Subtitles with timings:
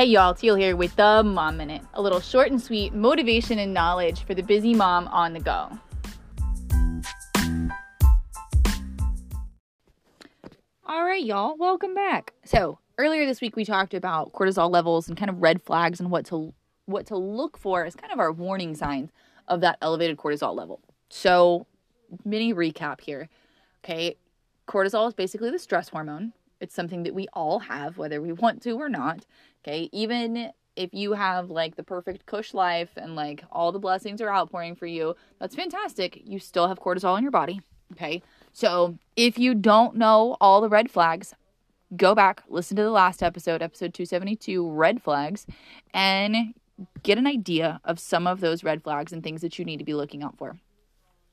[0.00, 3.74] Hey y'all, Teal here with the Mom Minute, a little short and sweet motivation and
[3.74, 5.78] knowledge for the busy mom on the go.
[10.86, 12.32] All right, y'all, welcome back.
[12.46, 16.10] So, earlier this week we talked about cortisol levels and kind of red flags and
[16.10, 16.54] what to
[16.86, 19.10] what to look for as kind of our warning signs
[19.48, 20.80] of that elevated cortisol level.
[21.10, 21.66] So,
[22.24, 23.28] mini recap here.
[23.84, 24.16] Okay,
[24.66, 26.32] cortisol is basically the stress hormone.
[26.60, 29.24] It's something that we all have, whether we want to or not.
[29.64, 29.88] Okay.
[29.92, 34.32] Even if you have like the perfect cush life and like all the blessings are
[34.32, 36.20] outpouring for you, that's fantastic.
[36.24, 37.60] You still have cortisol in your body.
[37.92, 38.22] Okay.
[38.52, 41.34] So if you don't know all the red flags,
[41.96, 45.46] go back, listen to the last episode, episode 272, red flags,
[45.92, 46.54] and
[47.02, 49.84] get an idea of some of those red flags and things that you need to
[49.84, 50.58] be looking out for.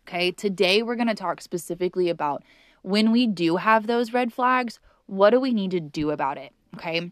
[0.07, 0.31] Okay.
[0.31, 2.43] Today we're going to talk specifically about
[2.81, 6.53] when we do have those red flags, what do we need to do about it?
[6.75, 7.11] Okay.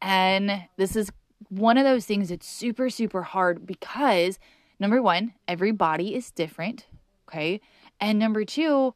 [0.00, 1.10] And this is
[1.48, 4.38] one of those things that's super, super hard because
[4.80, 6.86] number one, every body is different.
[7.28, 7.60] Okay.
[8.00, 8.94] And number two,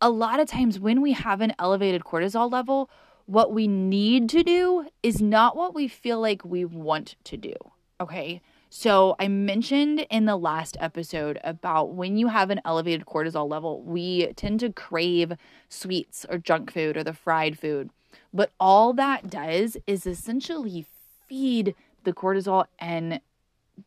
[0.00, 2.90] a lot of times when we have an elevated cortisol level,
[3.26, 7.54] what we need to do is not what we feel like we want to do.
[8.00, 8.40] Okay.
[8.68, 13.80] So, I mentioned in the last episode about when you have an elevated cortisol level,
[13.82, 15.34] we tend to crave
[15.68, 17.90] sweets or junk food or the fried food.
[18.34, 20.84] But all that does is essentially
[21.28, 23.20] feed the cortisol and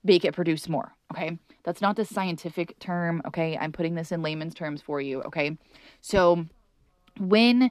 [0.03, 0.93] make it produce more.
[1.11, 1.37] Okay.
[1.63, 3.21] That's not the scientific term.
[3.27, 3.57] Okay.
[3.57, 5.21] I'm putting this in layman's terms for you.
[5.23, 5.57] Okay.
[6.01, 6.45] So,
[7.19, 7.69] when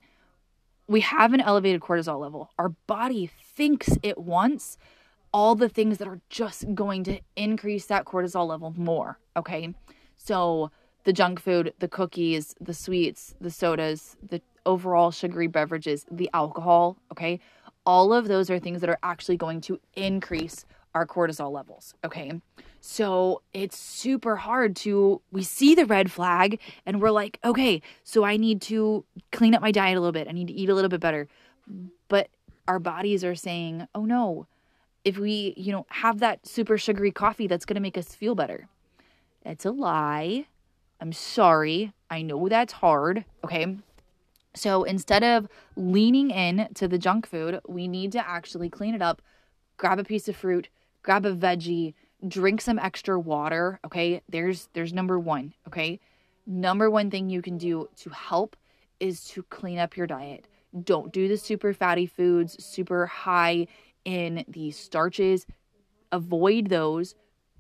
[0.89, 4.79] we have an elevated cortisol level, our body thinks it wants
[5.33, 9.19] all the things that are just going to increase that cortisol level more.
[9.37, 9.75] Okay.
[10.17, 10.71] So
[11.05, 16.97] the junk food, the cookies, the sweets, the sodas, the overall sugary beverages, the alcohol.
[17.13, 17.41] Okay.
[17.87, 21.95] All of those are things that are actually going to increase our cortisol levels.
[22.05, 22.33] Okay.
[22.81, 28.25] So it's super hard to, we see the red flag and we're like, okay, so
[28.25, 30.29] I need to clean up my diet a little bit.
[30.29, 31.29] I need to eat a little bit better.
[32.09, 32.29] But
[32.67, 34.47] our bodies are saying, oh no,
[35.09, 38.35] if we, you know, have that super sugary coffee that's going to make us feel
[38.35, 38.69] better.
[39.43, 40.45] It's a lie.
[41.01, 41.95] I'm sorry.
[42.11, 43.25] I know that's hard.
[43.43, 43.79] Okay.
[44.55, 49.01] So instead of leaning in to the junk food, we need to actually clean it
[49.01, 49.23] up,
[49.79, 50.69] grab a piece of fruit,
[51.03, 51.95] grab a veggie,
[52.27, 53.81] drink some extra water.
[53.87, 54.21] Okay.
[54.29, 55.55] There's, there's number one.
[55.69, 56.01] Okay.
[56.47, 58.59] Number one thing you can do to help
[59.01, 60.45] is to clean up your diet.
[60.85, 63.69] Don't do the super fatty foods, super high
[64.09, 65.47] in the starches.
[66.13, 67.15] Avoid those.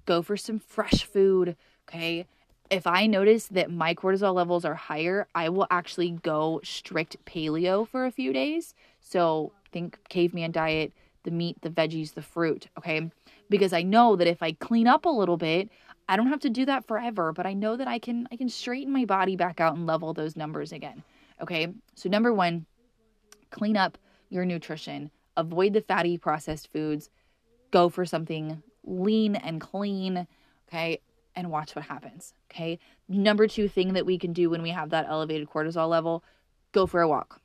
[0.06, 1.56] Go for some fresh food.
[1.86, 2.26] Okay.
[2.70, 7.86] If I notice that my cortisol levels are higher, I will actually go strict paleo
[7.86, 8.74] for a few days.
[9.00, 10.94] So think caveman diet,
[11.24, 12.68] the meat, the veggies, the fruit.
[12.78, 13.10] Okay.
[13.50, 15.68] Because I know that if I clean up a little bit,
[16.08, 18.48] I don't have to do that forever, but I know that I can I can
[18.48, 21.02] straighten my body back out and level those numbers again.
[21.42, 21.68] Okay?
[21.94, 22.64] So number 1,
[23.50, 23.98] clean up
[24.30, 27.08] your nutrition avoid the fatty processed foods,
[27.70, 30.26] go for something lean and clean,
[30.68, 31.00] okay,
[31.34, 32.78] and watch what happens, okay?
[33.08, 36.24] Number two thing that we can do when we have that elevated cortisol level
[36.72, 37.40] go for a walk.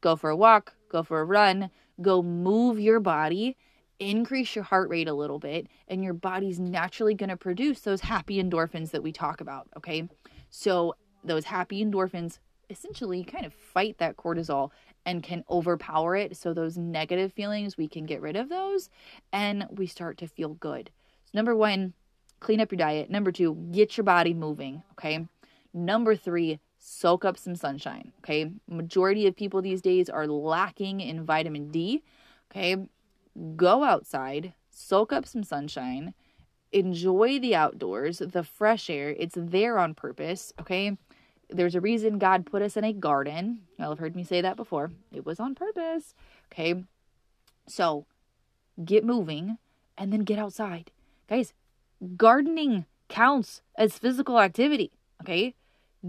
[0.00, 1.70] Go for a walk, go for a run,
[2.00, 3.56] go move your body,
[3.98, 8.42] increase your heart rate a little bit, and your body's naturally to produce those happy
[8.42, 10.08] endorphins that we talk about, okay?
[10.50, 10.94] So,
[11.24, 12.38] those happy endorphins
[12.70, 14.70] essentially kind of fight that cortisol
[15.04, 16.36] and can overpower it.
[16.36, 18.90] So, those negative feelings, we can get rid of those
[19.32, 20.90] and we start to feel good.
[21.24, 21.94] So, number one,
[22.40, 23.10] clean up your diet.
[23.10, 24.82] Number two, get your body moving.
[24.92, 25.26] Okay.
[25.72, 28.12] Number three, soak up some sunshine.
[28.20, 28.50] Okay.
[28.68, 32.02] Majority of people these days are lacking in vitamin D.
[32.50, 32.76] Okay.
[33.56, 36.14] Go outside, soak up some sunshine,
[36.72, 39.10] enjoy the outdoors, the fresh air.
[39.10, 40.52] It's there on purpose.
[40.60, 40.96] Okay
[41.48, 43.60] there's a reason God put us in a garden.
[43.78, 44.90] Y'all have heard me say that before.
[45.12, 46.14] It was on purpose.
[46.52, 46.84] Okay.
[47.66, 48.06] So
[48.84, 49.58] get moving
[49.96, 50.90] and then get outside.
[51.28, 51.52] Guys,
[52.16, 54.92] gardening counts as physical activity.
[55.22, 55.54] Okay.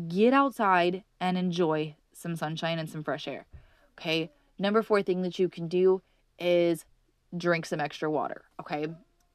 [0.07, 3.45] Get outside and enjoy some sunshine and some fresh air.
[3.99, 4.31] Okay.
[4.59, 6.01] Number four thing that you can do
[6.39, 6.85] is
[7.35, 8.43] drink some extra water.
[8.59, 8.87] Okay.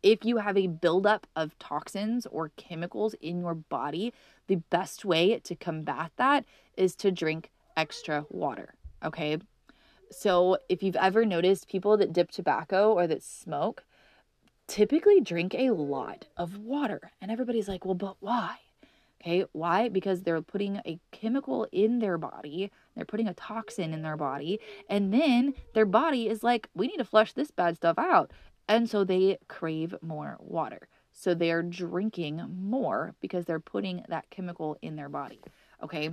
[0.02, 4.12] If you have a buildup of toxins or chemicals in your body,
[4.48, 6.44] the best way to combat that
[6.76, 8.74] is to drink extra water.
[9.04, 9.38] Okay.
[10.10, 13.84] So, if you've ever noticed people that dip tobacco or that smoke,
[14.66, 17.12] typically drink a lot of water.
[17.20, 18.56] And everybody's like, well, but why?
[19.22, 19.88] Okay, why?
[19.88, 24.58] Because they're putting a chemical in their body, they're putting a toxin in their body,
[24.88, 28.32] and then their body is like, we need to flush this bad stuff out.
[28.68, 30.88] And so they crave more water.
[31.12, 35.40] So they're drinking more because they're putting that chemical in their body.
[35.82, 36.10] Okay,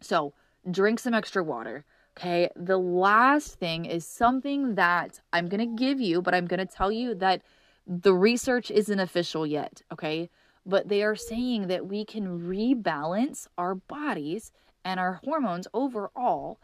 [0.00, 0.34] so
[0.70, 1.84] drink some extra water.
[2.16, 6.58] Okay, the last thing is something that I'm going to give you, but I'm going
[6.58, 7.42] to tell you that
[7.86, 9.82] the research isn't official yet.
[9.92, 10.30] Okay,
[10.66, 14.50] but they are saying that we can rebalance our bodies
[14.84, 16.58] and our hormones overall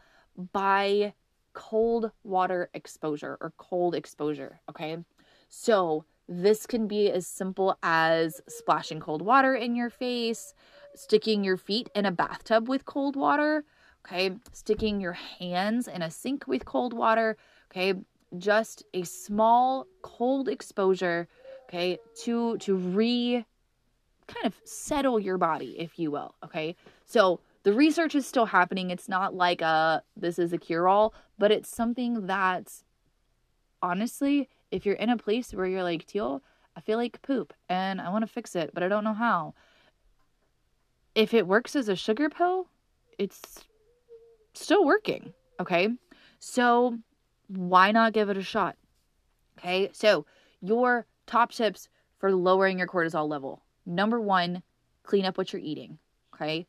[0.51, 1.13] by
[1.55, 4.59] cold water exposure or cold exposure.
[4.69, 4.97] Okay.
[5.49, 10.53] So this can be as simple as splashing cold water in your face,
[10.93, 13.63] sticking your feet in a bathtub with cold water,
[14.05, 17.37] okay, sticking your hands in a sink with cold water,
[17.71, 17.93] okay,
[18.37, 21.27] just a small cold exposure,
[21.67, 23.45] okay, to to re
[24.27, 26.35] kind of settle your body, if you will.
[26.43, 26.75] Okay.
[27.05, 28.91] So the research is still happening.
[28.91, 32.71] It's not like a this is a cure all, but it's something that
[33.81, 36.43] honestly, if you're in a place where you're like, Teal,
[36.77, 39.55] I feel like poop and I want to fix it, but I don't know how.
[41.15, 42.69] If it works as a sugar pill,
[43.17, 43.41] it's
[44.53, 45.33] still working.
[45.59, 45.89] Okay.
[46.37, 46.99] So
[47.47, 48.75] why not give it a shot?
[49.57, 49.89] Okay.
[49.91, 50.27] So
[50.61, 51.89] your top tips
[52.19, 54.63] for lowering your cortisol level Number one,
[55.03, 55.99] clean up what you're eating.
[56.33, 56.67] Okay.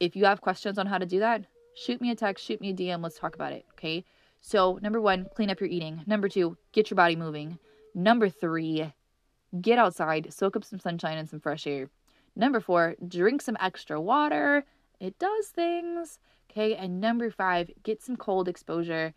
[0.00, 1.44] If you have questions on how to do that,
[1.74, 3.02] shoot me a text, shoot me a DM.
[3.02, 3.64] Let's talk about it.
[3.72, 4.04] Okay.
[4.40, 6.02] So, number one, clean up your eating.
[6.06, 7.58] Number two, get your body moving.
[7.94, 8.92] Number three,
[9.60, 11.88] get outside, soak up some sunshine and some fresh air.
[12.36, 14.64] Number four, drink some extra water.
[15.00, 16.18] It does things.
[16.50, 16.74] Okay.
[16.74, 19.14] And number five, get some cold exposure.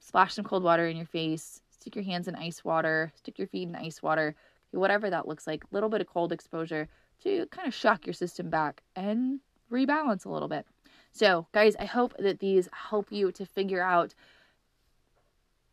[0.00, 1.60] Splash some cold water in your face.
[1.70, 3.12] Stick your hands in ice water.
[3.16, 4.34] Stick your feet in ice water
[4.72, 6.88] whatever that looks like, a little bit of cold exposure
[7.22, 9.40] to kind of shock your system back and
[9.72, 10.66] rebalance a little bit.
[11.12, 14.14] So, guys, I hope that these help you to figure out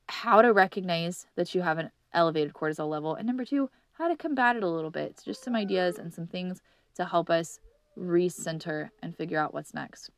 [0.07, 4.15] how to recognize that you have an elevated cortisol level, and number two, how to
[4.15, 5.11] combat it a little bit.
[5.11, 6.61] It's just some ideas and some things
[6.95, 7.59] to help us
[7.97, 10.09] recenter and figure out what's next.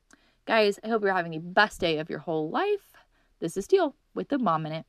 [0.45, 2.93] Guys, I hope you're having the best day of your whole life.
[3.39, 4.85] This is Teal with the Mom Minute.